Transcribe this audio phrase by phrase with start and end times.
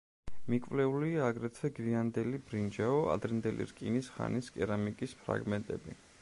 [0.51, 5.97] მიკვლეულია აგრეთვე გვიანდელი ბრინჯაო-ადრინდელი რკინის ხანის კერამიკის ფრაგმენტები.